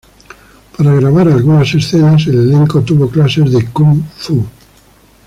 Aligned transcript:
Para 0.75 0.95
grabar 0.95 1.27
algunas 1.27 1.75
escenas, 1.75 2.25
el 2.25 2.39
elenco 2.49 2.81
tuvo 2.81 3.07
clases 3.07 3.51
de 3.51 3.67
Kung 3.69 4.01
fu. 4.17 4.43